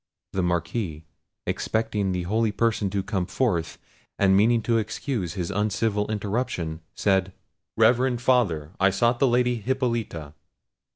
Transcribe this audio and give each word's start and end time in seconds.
The 0.33 0.41
Marquis, 0.41 1.03
expecting 1.45 2.11
the 2.11 2.23
holy 2.23 2.51
person 2.51 2.89
to 2.89 3.03
come 3.03 3.27
forth, 3.27 3.77
and 4.17 4.35
meaning 4.35 4.63
to 4.63 4.79
excuse 4.79 5.33
his 5.33 5.51
uncivil 5.51 6.09
interruption, 6.11 6.81
said, 6.95 7.33
"Reverend 7.77 8.19
Father, 8.19 8.71
I 8.79 8.89
sought 8.89 9.19
the 9.19 9.27
Lady 9.27 9.57
Hippolita." 9.57 10.33